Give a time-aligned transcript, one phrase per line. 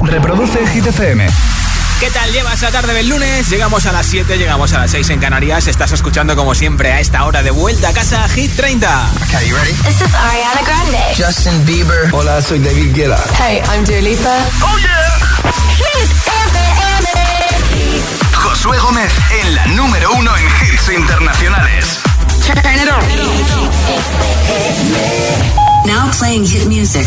[0.00, 1.26] Reproduce Hit FM.
[2.00, 3.48] ¿Qué tal llevas la tarde del lunes?
[3.48, 5.68] Llegamos a las 7, llegamos a las 6 en Canarias.
[5.68, 9.10] Estás escuchando como siempre a esta hora de vuelta a casa Hit 30.
[9.28, 9.72] Okay, you ready?
[9.84, 10.98] This is Ariana Grande.
[11.16, 12.08] Justin Bieber.
[12.12, 13.22] Hola, soy David Guetta.
[13.38, 14.36] Hey, I'm Dua Lipa.
[14.62, 15.20] Oh yeah.
[15.76, 16.10] Hit
[16.46, 18.02] FM.
[18.34, 19.12] Josué Gómez
[19.42, 22.00] en la número uno en hits internacionales.
[22.44, 23.02] Turn it on.
[25.86, 27.06] Now playing hit music.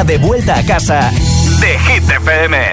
[0.00, 1.10] programa de vuelta a casa
[1.60, 2.70] de Hit FM.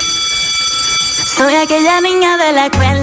[1.38, 2.97] Soy aquella niña de la escuela,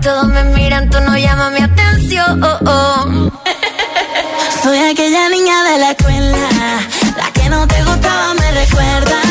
[0.00, 2.42] todos me miran, tú no llamas mi atención.
[2.42, 3.30] Oh, oh.
[4.62, 6.38] Soy aquella niña de la escuela,
[7.16, 9.29] la que no te gustaba, me recuerdas.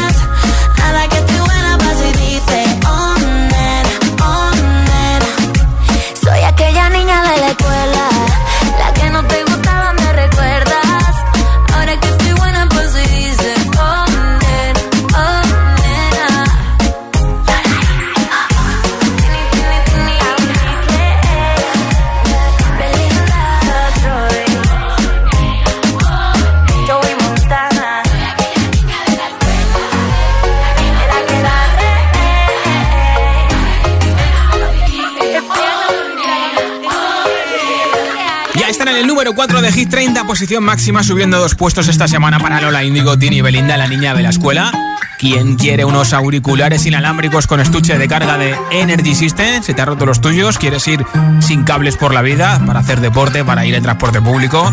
[39.79, 43.77] Hit 30, posición máxima, subiendo dos puestos esta semana para Lola Indigo, Tini y Belinda,
[43.77, 44.73] la niña de la escuela.
[45.17, 49.63] ¿Quién quiere unos auriculares inalámbricos con estuche de carga de Energy System?
[49.63, 50.57] ¿Se te ha roto los tuyos?
[50.57, 51.05] ¿Quieres ir
[51.39, 54.69] sin cables por la vida para hacer deporte, para ir en transporte público,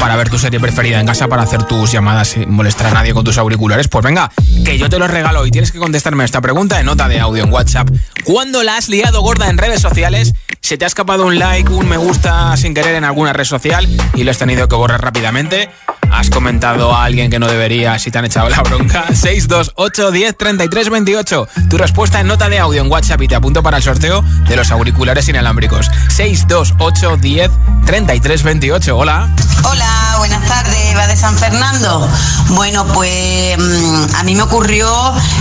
[0.00, 3.14] para ver tu serie preferida en casa, para hacer tus llamadas sin molestar a nadie
[3.14, 3.86] con tus auriculares?
[3.86, 4.28] Pues venga,
[4.64, 7.44] que yo te los regalo y tienes que contestarme esta pregunta en nota de audio
[7.44, 7.88] en WhatsApp.
[8.24, 10.32] ¿Cuándo la has liado gorda en redes sociales?
[10.68, 13.88] ¿Se te ha escapado un like, un me gusta sin querer en alguna red social
[14.14, 15.70] y lo has tenido que borrar rápidamente?
[16.10, 19.06] ¿Has comentado a alguien que no debería si te han echado la bronca?
[19.14, 21.48] 628 10 33 28.
[21.68, 24.56] Tu respuesta en nota de audio en WhatsApp y te apunto para el sorteo de
[24.56, 25.90] los auriculares inalámbricos.
[26.08, 27.50] 628 10
[27.86, 28.96] 33 28.
[28.96, 29.34] Hola.
[29.64, 32.08] Hola, buenas tardes, va de San Fernando.
[32.50, 34.88] Bueno, pues mm, a mí me ocurrió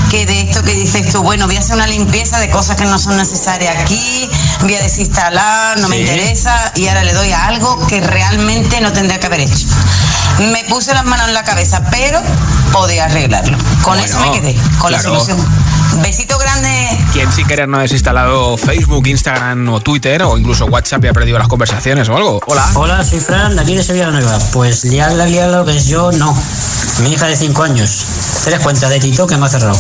[0.10, 2.86] que de esto que dices tú, bueno, voy a hacer una limpieza de cosas que
[2.86, 4.30] no son necesarias aquí,
[4.62, 8.92] voy a desinstalar, no me interesa y ahora le doy a algo que realmente no
[8.92, 9.68] tendría que haber hecho.
[10.52, 12.22] Me puse las manos en la cabeza, pero
[12.72, 13.58] podía arreglarlo.
[13.82, 15.38] Con eso me quedé, con la solución.
[16.02, 17.06] Besito grande.
[17.14, 21.14] ¿Quién sin querer no ha desinstalado Facebook, Instagram o Twitter o incluso WhatsApp y ha
[21.14, 22.40] perdido las conversaciones o algo?
[22.46, 22.70] Hola.
[22.76, 24.38] Hola, soy Fran, de aquí de Sevilla Nueva.
[24.52, 26.38] Pues liarla, liarla, lo que es yo, no.
[27.00, 28.06] Mi hija de 5 años.
[28.44, 29.78] ¿Te das cuenta de Tito que me ha cerrado?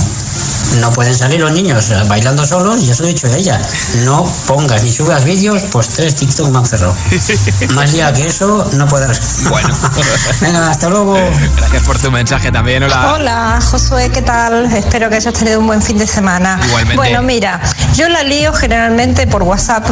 [0.75, 3.59] No pueden salir los niños bailando solos y eso lo he dicho ella.
[4.03, 6.95] No pongas ni subas vídeos, pues tres TikTok me han cerrado.
[7.73, 9.43] Más ya que eso, no puedes.
[9.49, 9.69] Bueno.
[10.41, 11.17] Venga, hasta luego.
[11.57, 12.83] Gracias por tu mensaje también.
[12.83, 13.13] Hola.
[13.13, 14.65] Hola, Josué, ¿qué tal?
[14.73, 16.59] Espero que hayas tenido un buen fin de semana.
[16.67, 16.95] Igualmente.
[16.95, 17.61] Bueno, mira,
[17.95, 19.85] yo la lío generalmente por WhatsApp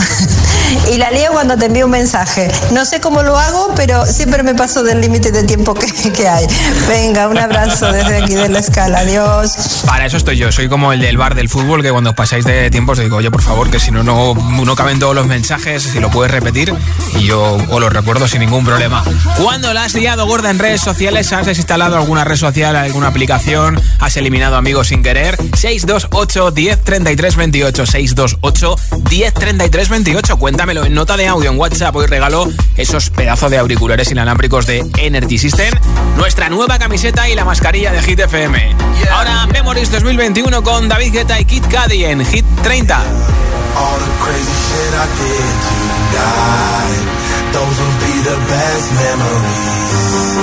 [0.92, 2.52] y la lío cuando te envío un mensaje.
[2.72, 6.28] No sé cómo lo hago, pero siempre me paso del límite de tiempo que, que
[6.28, 6.46] hay.
[6.88, 9.00] Venga, un abrazo desde aquí de la escala.
[9.00, 9.84] Adiós.
[9.86, 10.52] Para eso estoy yo.
[10.52, 13.32] Soy como el del bar del fútbol que cuando pasáis de tiempo os digo, oye,
[13.32, 16.74] por favor, que si no, no, no caben todos los mensajes, si lo puedes repetir
[17.20, 19.04] y yo os lo recuerdo sin ningún problema.
[19.38, 21.32] ¿Cuándo la has liado gorda en redes sociales?
[21.34, 23.82] ¿Has desinstalado alguna red social, alguna aplicación?
[24.00, 25.38] ¿Has eliminado amigos sin querer?
[25.56, 28.76] 628 10 33 28 628
[29.10, 31.96] 10 33 28 Cuéntamelo en nota de audio en WhatsApp.
[31.96, 35.74] Hoy regalo esos pedazos de auriculares inalámbricos de Energy System,
[36.18, 38.76] nuestra nueva camiseta y la mascarilla de Hit FM.
[39.12, 42.96] Ahora Memories 2021 con David Guetta y Kid Cudi en Hit 30.
[42.96, 47.04] All the crazy shit I did tonight
[47.52, 50.38] Those will be the best memories.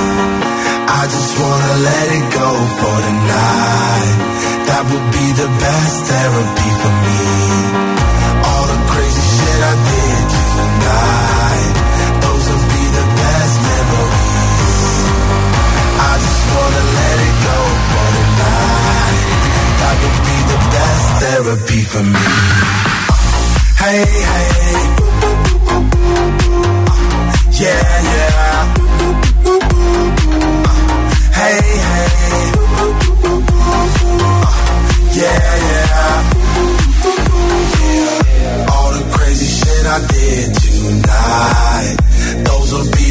[0.88, 4.16] I just wanna let it go for tonight
[4.66, 7.92] That would be the best therapy for me
[21.43, 22.19] therapy for me
[23.83, 24.51] Hey, hey.
[27.61, 28.59] Yeah, yeah.
[31.39, 32.11] Hey, hey.
[35.19, 36.31] Yeah, yeah.
[38.71, 42.01] All the crazy shit I did tonight.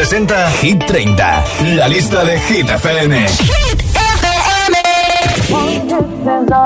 [0.00, 1.44] Presenta Hit 30,
[1.76, 3.26] la lista de Hit FM.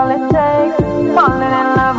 [0.06, 1.93] Let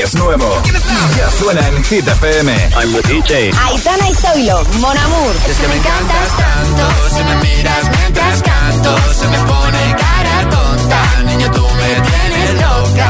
[0.00, 0.62] es nuevo.
[1.16, 2.52] Ya suena en Hit FM.
[2.76, 3.50] I'm with DJ.
[3.66, 5.34] Aitana y Zoilo, Mon Amour.
[5.48, 11.22] Es que me encantas tanto, si me miras mientras canto, se me pone cara tonta.
[11.24, 13.08] Niño, tú me tienes loca.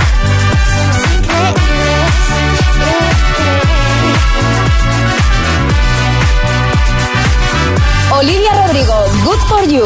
[8.11, 8.95] Olivia Rodrigo,
[9.25, 9.85] Good For You.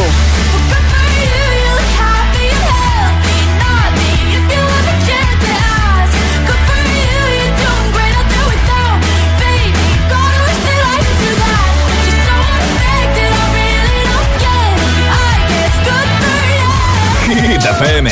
[17.81, 18.11] FM.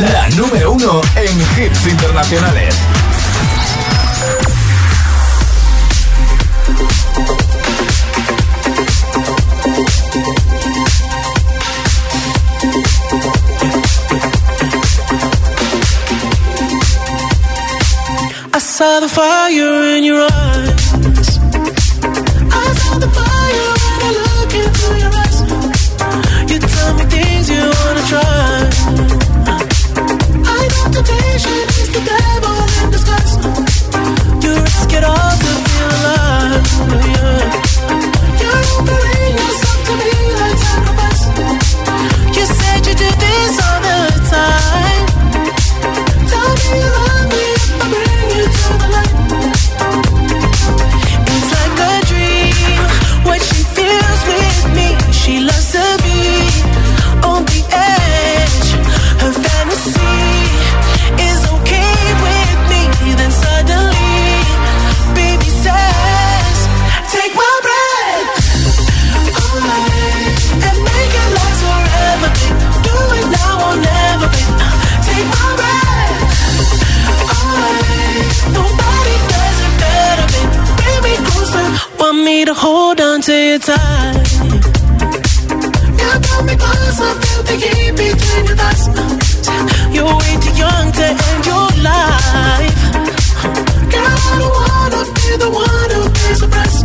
[0.00, 2.74] La número uno en hits internacionales.
[83.24, 84.16] to your time.
[85.98, 88.84] You got me close, I feel the heat between your thighs.
[89.94, 92.80] You're way too young to end your life.
[93.92, 96.78] Girl, I don't wanna be the one who pays the price.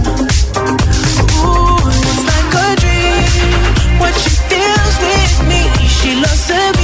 [1.43, 1.75] Ooh,
[2.07, 3.99] it's like a dream.
[3.99, 5.61] What she feels with me,
[5.97, 6.78] she loves it.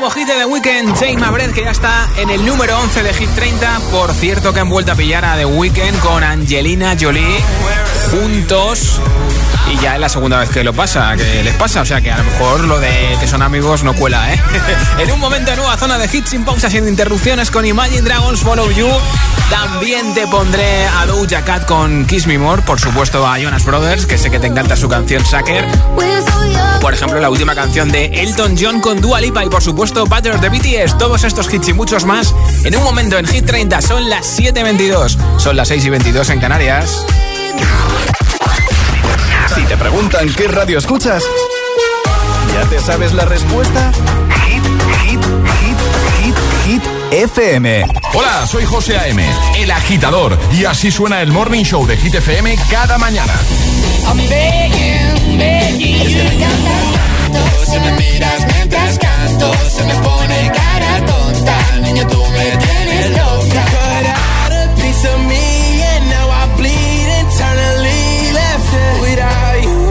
[0.00, 3.30] Nuevo hit de The Weeknd, Breath, que ya está en el número 11 de Hit
[3.30, 3.80] 30.
[3.90, 7.42] Por cierto, que han vuelto a pillar a The Weeknd con Angelina Jolie
[8.10, 9.00] juntos
[9.72, 12.10] y ya es la segunda vez que lo pasa, que les pasa, o sea que
[12.10, 14.40] a lo mejor lo de que son amigos no cuela, ¿eh?
[14.98, 18.70] en un momento nueva zona de hits sin pausa, sin interrupciones con Imagine Dragons Follow
[18.70, 18.88] You.
[19.50, 24.06] También te pondré a Doja Cat con Kiss Me More, por supuesto a Jonas Brothers,
[24.06, 25.66] que sé que te encanta su canción Sucker.
[26.80, 30.40] Por ejemplo, la última canción de Elton John con Dua Lipa y por supuesto Butter
[30.40, 30.98] de BTS.
[30.98, 33.80] Todos estos hits y muchos más en un momento en Hit 30.
[33.80, 37.04] Son las 7.22, son las 6 y 22 en Canarias.
[39.54, 41.22] Si te preguntan qué radio escuchas,
[42.52, 43.92] ¿ya te sabes la respuesta?
[44.46, 44.64] Hit,
[45.04, 45.24] hit,
[45.60, 45.78] hit,
[46.20, 47.86] hit, hit, FM.
[48.12, 49.24] Hola, soy José A.M.,
[49.56, 53.34] el agitador, y así suena el Morning Show de Hit FM cada mañana.
[54.06, 56.95] I'm begging, begging you
[57.66, 61.58] Si me miras mientras canto, se me pone cara tonta.
[61.82, 63.64] Niño, tú me tienes loca.
[63.64, 68.32] Cut out a piece of me, and now I bleed internally.
[68.32, 69.86] Left it without you.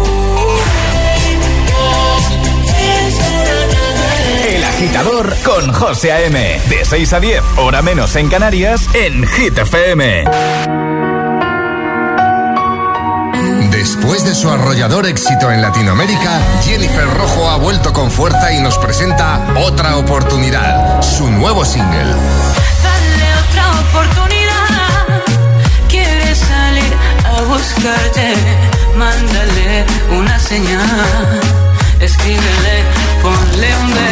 [4.48, 6.60] El agitador con José A.M.
[6.70, 10.26] De 6 a 10, hora menos en Canarias, en Hit FM.
[14.06, 18.78] Después de su arrollador éxito en Latinoamérica, Jennifer Rojo ha vuelto con fuerza y nos
[18.78, 22.14] presenta Otra Oportunidad, su nuevo single.
[22.84, 25.24] Dale otra oportunidad.
[26.36, 26.94] Salir
[27.26, 28.36] a.
[28.96, 31.42] Mándale una señal.
[32.00, 32.84] Escríbele,
[33.24, 34.05] ponle un.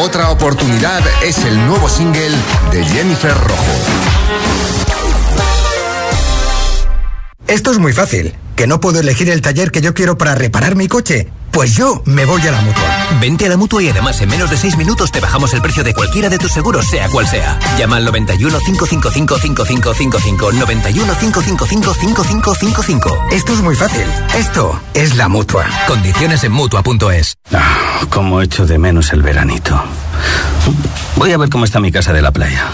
[0.00, 2.34] Otra Oportunidad es el nuevo single
[2.72, 4.17] de Jennifer Rojo.
[7.48, 8.34] Esto es muy fácil.
[8.56, 11.28] ¿Que no puedo elegir el taller que yo quiero para reparar mi coche?
[11.50, 12.84] Pues yo me voy a la mutua.
[13.20, 15.82] Vente a la mutua y además en menos de 6 minutos te bajamos el precio
[15.82, 17.58] de cualquiera de tus seguros, sea cual sea.
[17.78, 20.52] Llama al 91 555 5555.
[20.52, 23.24] 91 555 5555.
[23.30, 24.04] Esto es muy fácil.
[24.36, 25.64] Esto es la mutua.
[25.86, 27.34] Condiciones en mutua.es.
[27.54, 29.82] Ah, como echo de menos el veranito.
[31.16, 32.66] Voy a ver cómo está mi casa de la playa.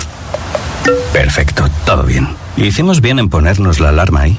[1.13, 2.29] Perfecto, todo bien.
[2.57, 4.39] Hicimos bien en ponernos la alarma ahí,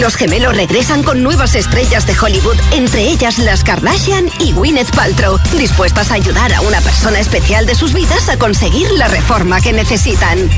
[0.00, 5.38] Los gemelos regresan con nuevas estrellas de Hollywood, entre ellas las Kardashian y Gwyneth Paltrow,
[5.56, 9.72] dispuestas a ayudar a una persona especial de sus vidas a conseguir la reforma que
[9.72, 10.48] necesitan.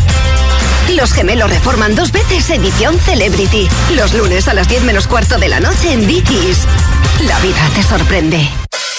[0.94, 5.48] Los gemelos reforman dos veces edición Celebrity, los lunes a las 10 menos cuarto de
[5.48, 6.58] la noche en Dickies.
[7.26, 8.48] La vida te sorprende.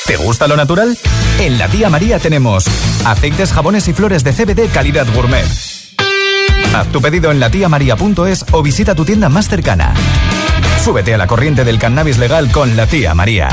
[0.06, 0.98] ¿Te gusta lo natural?
[1.40, 2.66] En la tía María tenemos
[3.06, 5.75] aceites, jabones y flores de CBD calidad gourmet.
[6.76, 9.94] Haz tu pedido en latiamaria.es o visita tu tienda más cercana.
[10.84, 13.48] Súbete a la corriente del cannabis legal con la tía María.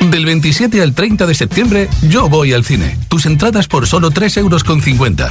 [0.00, 2.96] Del 27 al 30 de septiembre, yo voy al cine.
[3.08, 4.62] Tus entradas por solo 3,50 euros.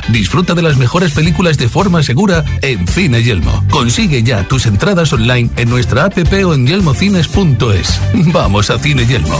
[0.09, 3.63] Disfruta de las mejores películas de forma segura en Cine Yelmo.
[3.69, 8.01] Consigue ya tus entradas online en nuestra app o en yelmocines.es.
[8.33, 9.39] Vamos a Cine Yelmo.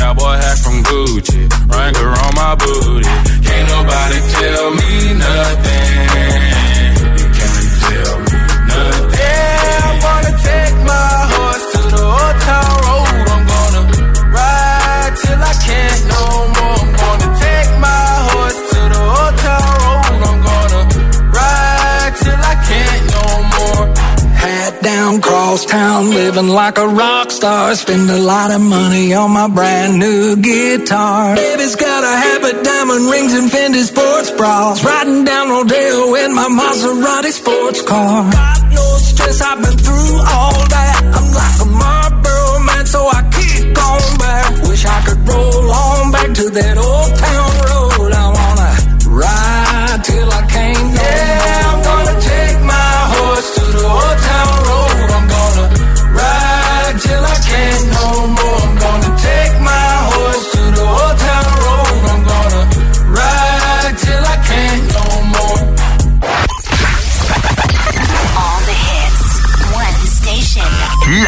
[0.00, 3.04] Cowboy hat from Gucci, Wrangler on my booty.
[3.44, 6.29] Can't nobody tell me nothing.
[26.40, 27.74] Living like a rock star.
[27.74, 31.36] Spend a lot of money on my brand new guitar.
[31.36, 34.84] Baby's got a habit, diamond rings, and Fendi sports bras.
[34.84, 38.30] Riding down Rodeo in my Maserati sports car.
[38.32, 40.96] Got no stress, I've been through all that.
[41.16, 44.68] I'm like a Marlboro man, so I kick on back.
[44.68, 46.99] Wish I could roll on back to that old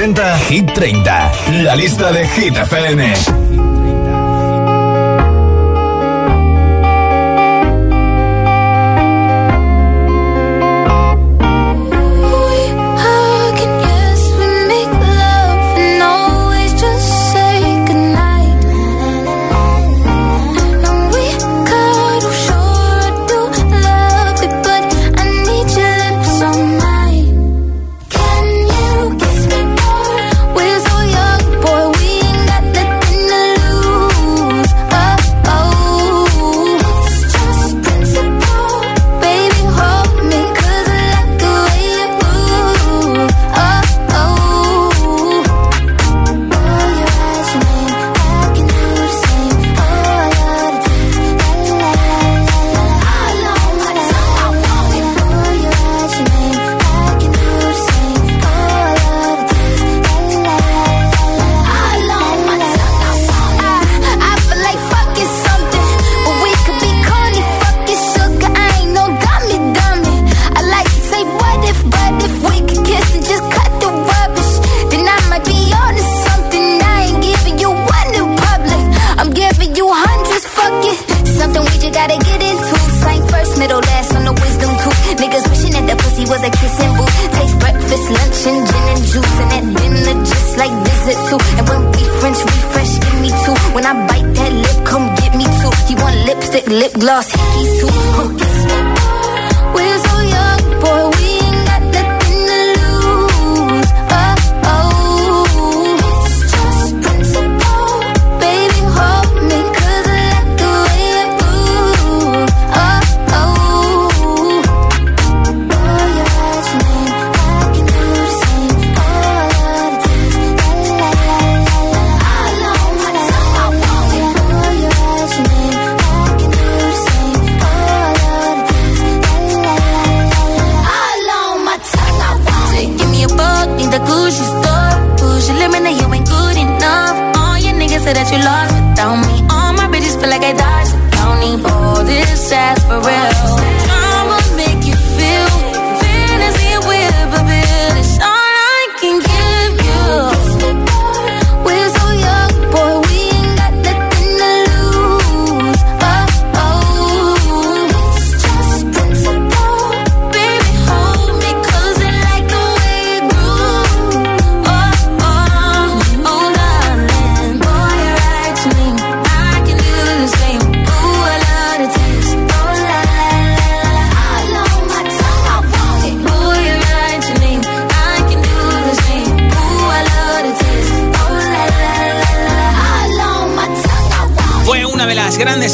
[0.00, 1.32] Presenta Hit 30,
[1.62, 3.39] la lista de Hit FM.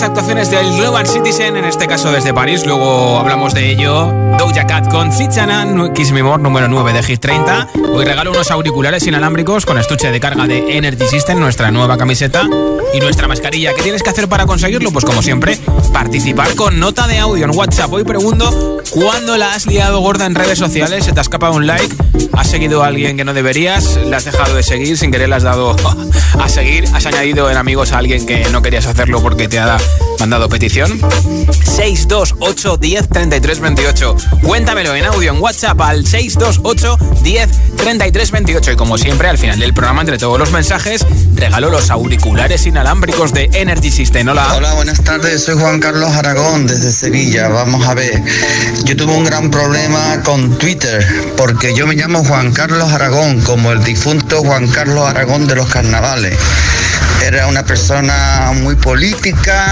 [0.02, 2.66] Actuaciones del Global Citizen, en este caso desde París.
[2.66, 4.12] Luego hablamos de ello.
[4.38, 7.68] Doja Cat con Zichana, Kiss Me More, número 9 de Hit 30.
[7.92, 12.48] Hoy regalo unos auriculares inalámbricos con estuche de carga de Energy System, nuestra nueva camiseta
[12.92, 13.74] y nuestra mascarilla.
[13.74, 14.90] ¿Qué tienes que hacer para conseguirlo?
[14.90, 15.58] Pues como siempre,
[15.92, 17.92] participar con nota de audio en WhatsApp.
[17.92, 21.04] Hoy pregunto, ¿cuándo la has liado gorda en redes sociales?
[21.04, 21.94] ¿Se te ha escapado un like?
[22.32, 23.96] ¿Has seguido a alguien que no deberías?
[23.96, 24.98] ¿Le has dejado de seguir?
[24.98, 25.76] ¿Sin querer le has dado
[26.40, 26.84] a seguir?
[26.92, 29.78] ¿Has añadido en amigos a alguien que no querías hacerlo porque te ha
[30.18, 30.98] mandado petición?
[31.62, 34.16] 628 10 33 28.
[34.42, 38.72] Cuéntamelo en audio en WhatsApp al 628 10 33 28.
[38.72, 43.32] Y como siempre, al final del programa, entre todos los mensajes, regalo los auriculares inalámbricos
[43.32, 44.28] de Energy System.
[44.28, 44.54] Hola.
[44.54, 45.44] Hola, buenas tardes.
[45.44, 47.48] Soy Juan Carlos Aragón desde Sevilla.
[47.48, 48.22] Vamos a ver.
[48.84, 51.06] Yo tuve un gran problema con Twitter
[51.36, 55.68] porque yo me llamo Juan Carlos Aragón, como el difunto Juan Carlos Aragón de los
[55.68, 56.36] carnavales
[57.24, 59.65] era una persona muy política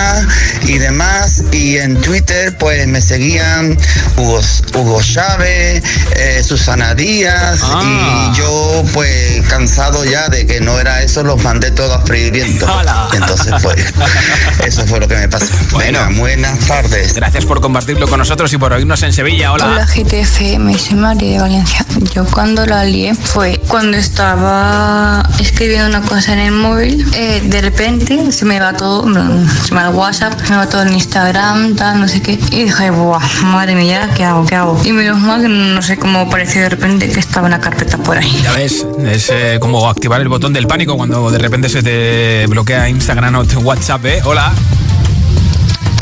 [0.63, 1.43] y demás.
[1.53, 3.77] Y en Twitter pues me seguían
[4.17, 4.41] Hugo,
[4.75, 5.83] Hugo Chávez,
[6.17, 8.31] eh, Susana Díaz Ah.
[8.33, 12.33] y yo pues cansado ya de que no era eso, los mandé todos a freír
[12.33, 12.67] viento.
[13.13, 13.77] Entonces pues
[14.67, 15.47] eso fue lo que me pasó.
[15.79, 17.15] Venga, buenas tardes.
[17.15, 19.53] Gracias por compartirlo con nosotros y por oírnos en Sevilla.
[19.53, 19.67] Hola.
[19.67, 21.87] Hola GTFM, soy María de Valencia.
[22.15, 27.61] Yo cuando la lié fue cuando estaba escribiendo una cosa en el móvil, eh, de
[27.61, 32.09] repente se me va todo, se me WhatsApp, me va todo el Instagram, tal, no
[32.09, 32.33] sé qué.
[32.51, 34.45] Y dije, buah, madre mía, ¿qué hago?
[34.47, 34.81] ¿Qué hago?
[34.85, 38.19] Y menos mal que no sé cómo apareció de repente que estaba una carpeta por
[38.19, 38.41] ahí.
[38.43, 42.47] Ya ves, es eh, como activar el botón del pánico cuando de repente se te
[42.47, 44.23] bloquea Instagram o WhatsApp, ¿eh?
[44.25, 44.53] Hola.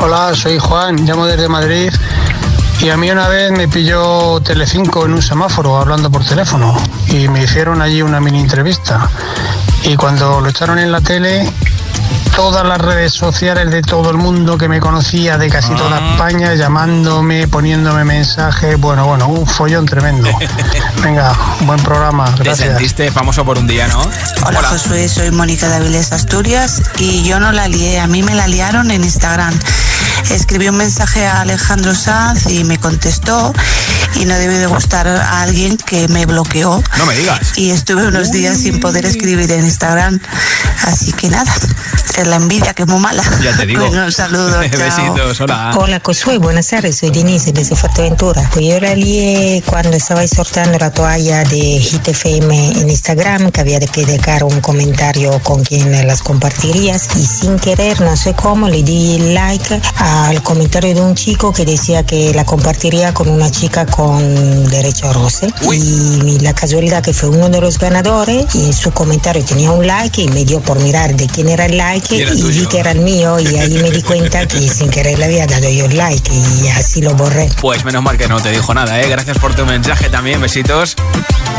[0.01, 1.91] Hola, soy Juan, llamo desde Madrid.
[2.81, 6.75] Y a mí una vez me pilló Telecinco en un semáforo hablando por teléfono
[7.07, 9.09] y me hicieron allí una mini entrevista.
[9.85, 11.49] Y cuando lo echaron en la tele,
[12.35, 16.55] todas las redes sociales de todo el mundo que me conocía, de casi toda España,
[16.55, 18.79] llamándome, poniéndome mensajes.
[18.79, 20.29] Bueno, bueno, un follón tremendo.
[21.03, 22.25] Venga, buen programa.
[22.35, 22.69] Te Gracias.
[22.69, 24.01] sentiste famoso por un día, ¿no?
[24.45, 28.33] Hola, Josué, soy Mónica de Avilés, Asturias y yo no la lié, a mí me
[28.35, 29.53] la liaron en Instagram.
[30.29, 33.53] Escribí un mensaje a Alejandro Sanz y me contestó
[34.15, 36.81] y no debió de gustar a alguien que me bloqueó.
[36.97, 37.57] No me digas.
[37.57, 40.19] Y estuve unos días sin poder escribir en Instagram,
[40.83, 41.53] así que nada,
[42.23, 43.23] es la envidia que es muy mala.
[43.43, 43.85] Ya te digo.
[43.85, 44.59] Bueno, un saludo.
[44.59, 45.73] Besitos, hola.
[45.77, 48.49] Hola Josué, buenas tardes, soy Denise desde Fuerteventura.
[48.53, 53.61] Pues yo la lié cuando estaba sorteando la toalla de Hit FM en Instagram, que
[53.61, 58.33] había de que dejar un comentario con quien las compartirías y sin querer, no sé
[58.33, 63.29] cómo, le di like al comentario de un chico que decía que la compartiría con
[63.29, 65.47] una chica con derecho a roce.
[65.71, 69.85] Y la casualidad que fue uno de los ganadores y en su comentario tenía un
[69.85, 72.91] like y me dio por mirar de quién era el like Y vi que era
[72.91, 75.97] el mío y ahí me di cuenta que sin querer le había dado yo el
[75.97, 77.49] like y así lo borré.
[77.61, 79.09] Pues menos mal que no te dijo nada, ¿eh?
[79.09, 80.95] Gracias por tu mensaje también, besitos.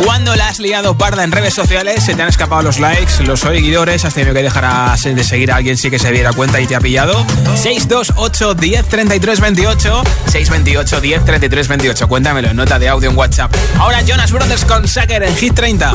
[0.05, 3.41] Cuando la has liado parda en redes sociales, se te han escapado los likes, los
[3.41, 6.61] seguidores, has tenido que dejar a- de seguir a alguien sí que se diera cuenta
[6.61, 7.25] y te ha pillado.
[7.61, 12.09] 628 10 33 28 628 10 33 28.
[12.09, 13.55] Cuéntamelo en nota de audio en WhatsApp.
[13.79, 15.93] Ahora Jonas Brothers con Sacker en Hit 30.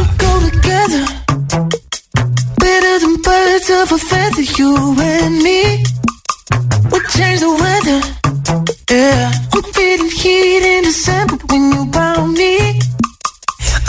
[3.71, 5.83] Of a feather, you and me.
[6.91, 7.99] We change the weather.
[8.89, 12.79] Yeah, I'm feeling heat in December when you found me.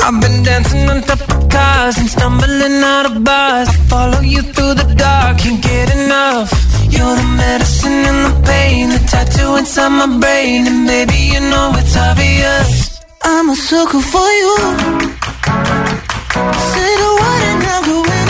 [0.04, 3.68] I've been dancing on top of cars and stumbling out of bars.
[3.68, 6.50] I follow you through the dark, can't get enough.
[6.90, 11.72] You're the medicine and the pain, the tattoo inside my brain, and baby you know
[11.74, 13.00] it's obvious.
[13.22, 14.56] I'm a sucker for you.
[16.72, 18.29] Say the word and I'll go anywhere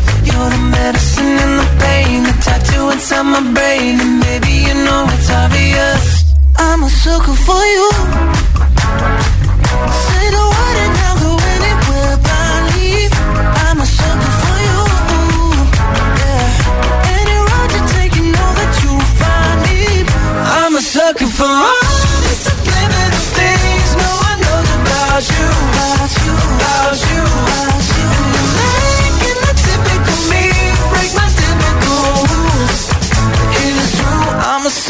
[0.49, 5.29] The medicine and the pain, the tattoo inside my brain, and maybe you know it's
[5.29, 6.33] obvious.
[6.57, 7.87] I'm a sucker for you.
[10.05, 13.07] Say the word and I'll go anywhere blindly.
[13.65, 14.79] I'm a sucker for you.
[16.19, 17.15] Yeah.
[17.17, 19.79] Any road you take, you know that you'll find me.
[20.59, 21.85] I'm a sucker for all
[22.25, 24.69] the subliminal things no one knows.
[24.81, 25.47] About you.
[25.69, 26.33] About you.
[26.57, 27.50] About you.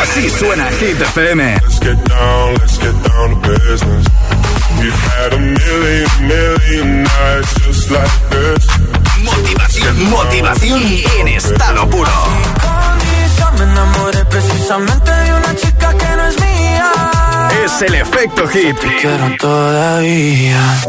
[0.00, 1.60] Así suena Hit FM.
[1.62, 4.06] Let's get down, let's get down to business.
[4.80, 8.66] We've had a million, million nights just like this.
[9.22, 10.82] Motivación, motivación
[11.20, 12.10] en estado puro.
[13.58, 16.92] Me enamoré precisamente de una chica que no es mía.
[17.62, 18.78] Es el efecto hit.
[18.78, 20.80] Te quiero todavía.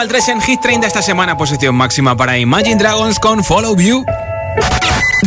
[0.00, 4.02] Al 3 en Hit 30 esta semana, posición máxima para Imagine Dragons con Follow You.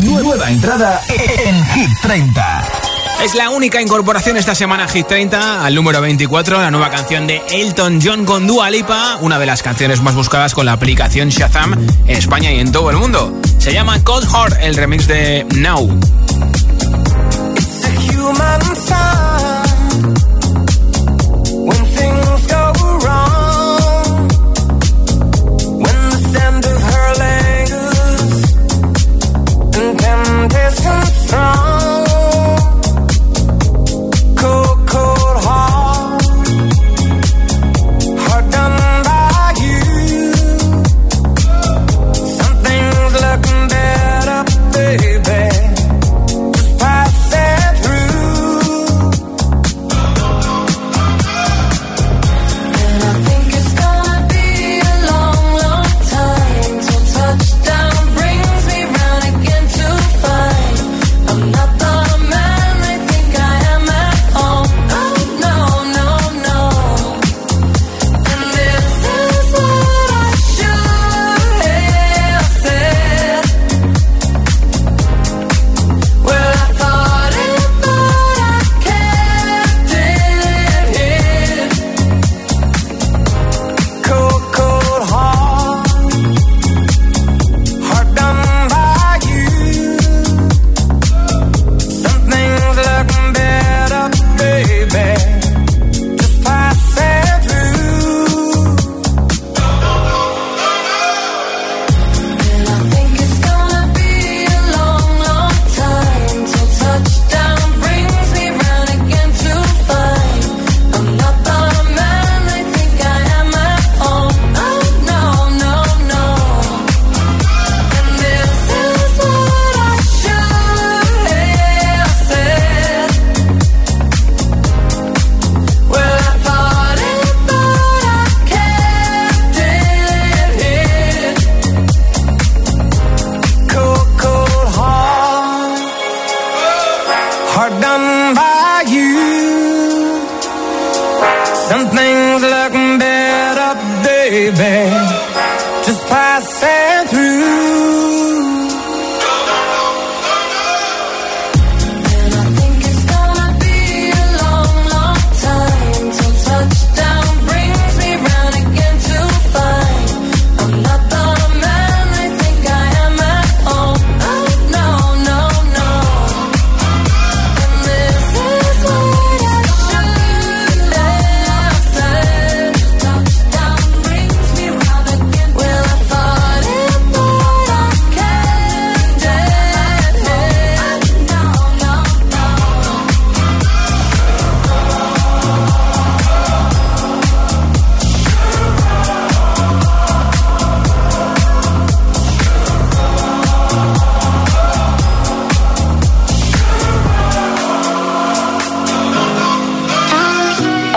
[0.01, 2.63] Nueva entrada en Hit 30.
[3.23, 7.27] Es la única incorporación esta semana a Hit 30 al número 24, la nueva canción
[7.27, 11.29] de Elton John con Dua Lipa, una de las canciones más buscadas con la aplicación
[11.29, 13.31] Shazam en España y en todo el mundo.
[13.59, 15.87] Se llama Cold Heart, el remix de Now.
[17.57, 18.75] It's a human
[30.43, 31.62] and temptation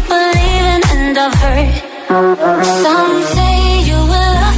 [0.00, 1.74] keep believing, and I've heard
[2.84, 4.57] some say you will love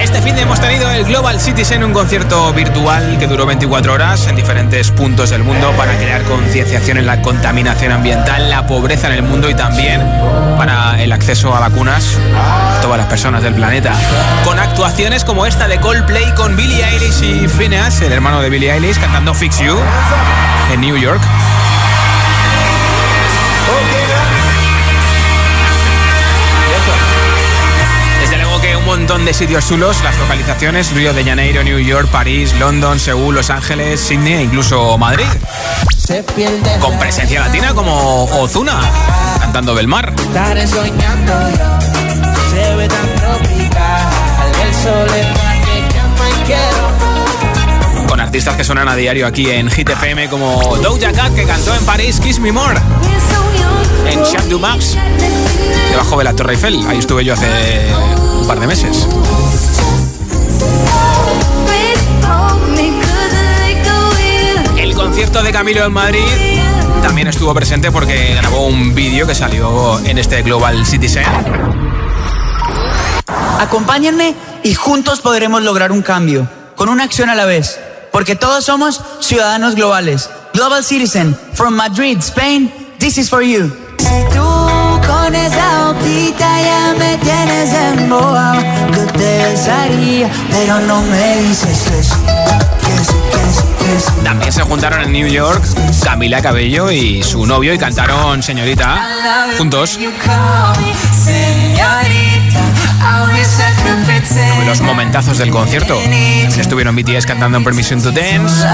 [0.00, 4.26] Este fin de hemos tenido el Global Citizen, un concierto virtual que duró 24 horas
[4.26, 9.14] en diferentes puntos del mundo para crear concienciación en la contaminación ambiental, la pobreza en
[9.14, 10.00] el mundo y también
[10.56, 13.92] para el acceso a vacunas a todas las personas del planeta.
[14.44, 18.72] Con actuaciones como esta de Coldplay con Billie Eilish y Phineas, el hermano de Billie
[18.72, 19.76] Eilish, cantando Fix You
[20.72, 21.20] en New York.
[29.06, 33.50] Montón de sitios chulos, las localizaciones, Río de Janeiro, New York, París, London, Seúl, Los
[33.50, 35.26] Ángeles, Sydney e incluso Madrid.
[36.80, 38.80] Con presencia latina como Ozuna,
[39.38, 40.12] cantando Belmar.
[40.18, 41.78] Estaré soñando yo,
[42.50, 44.52] se ve tan tropical.
[44.64, 48.08] El sol es más que llama y quiero.
[48.08, 51.72] Con artistas que suenan a diario aquí en Hit FM como Doja Cat que cantó
[51.76, 52.80] en París Kiss Me More.
[54.10, 54.96] En Champ du Max,
[55.92, 56.84] debajo de la Torre Eiffel.
[56.88, 57.46] Ahí estuve yo hace
[58.36, 59.06] un par de meses.
[64.76, 66.24] El concierto de Camilo en Madrid
[67.02, 71.24] también estuvo presente porque grabó un vídeo que salió en este Global Citizen.
[73.58, 77.78] Acompáñenme y juntos podremos lograr un cambio, con una acción a la vez,
[78.12, 80.30] porque todos somos ciudadanos globales.
[80.52, 83.70] Global Citizen, from Madrid, Spain, this is for you.
[85.26, 88.62] Con esa boquita ya me tienes embobado,
[88.92, 92.14] yo te besaría, pero no me dices que sí,
[92.80, 94.12] que sí, que sí, que sí.
[94.22, 95.64] También se juntaron en New York
[96.04, 99.04] Camila Cabello y su novio y cantaron Señorita
[99.58, 99.98] juntos.
[99.98, 100.20] Señorita,
[104.64, 105.98] Los momentazos del concierto.
[106.56, 108.66] Estuvieron BTS cantando en Permission to Dance.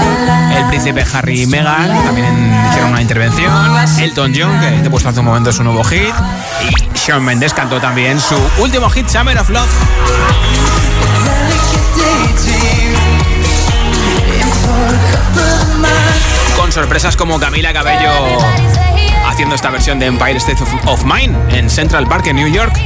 [0.57, 3.51] El príncipe Harry y Meghan también hicieron una intervención.
[3.99, 6.13] Elton John, que te he puesto hace un momento su nuevo hit.
[6.61, 9.69] Y Shawn Mendes cantó también su último hit, Summer of Love.
[16.57, 18.11] Con sorpresas como Camila Cabello
[19.27, 22.79] haciendo esta versión de Empire State of, of Mind en Central Park en New York.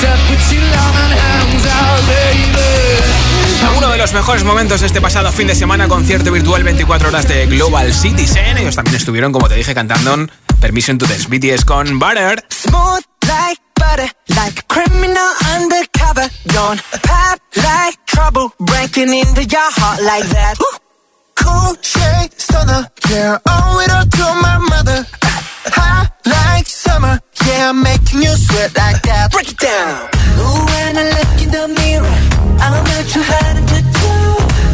[0.00, 3.76] To put your loving hands out, baby.
[3.78, 7.46] Uno de los mejores momentos este pasado fin de semana, concierto virtual 24 horas de
[7.46, 8.58] Global Citizen.
[8.58, 10.30] Ellos también estuvieron, como te dije, cantando en
[10.60, 12.44] Permission to Dance BTS con Butter.
[12.50, 13.02] Smooth
[13.78, 16.26] butter like a criminal undercover.
[16.48, 20.54] Don't pop like trouble breaking into your heart like that.
[20.60, 20.76] Ooh.
[21.36, 25.06] Cool shade stunner, yeah, owe it all to my mother.
[25.76, 29.30] Hot like summer, yeah, I'm making you sweat like that.
[29.32, 30.08] Break it down.
[30.40, 32.16] Ooh, when I look in the mirror,
[32.62, 34.12] I'm not too hard to do.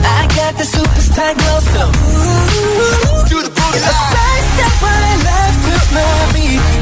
[0.06, 3.78] I got the superstar glow, so ooh, do the booty.
[3.78, 6.81] It's the first step when love left love me.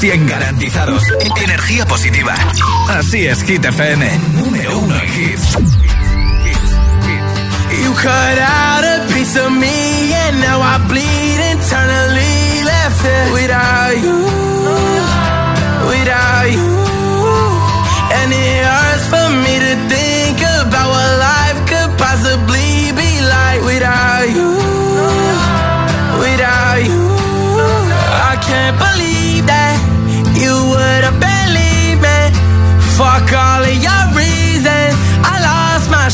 [0.00, 1.02] 100 garantizados.
[1.44, 2.34] Energía positiva.
[2.88, 4.10] Así es, Hit FM.
[4.32, 5.58] Número uno en hits.
[7.82, 13.92] You cut out a piece of me and now I bleed internally left it without
[14.00, 14.24] you,
[15.86, 16.70] without you.
[18.16, 24.28] And it hurts for me to think about what life could possibly be like without
[24.32, 24.50] you,
[26.24, 27.00] without you.
[28.32, 29.19] I can't believe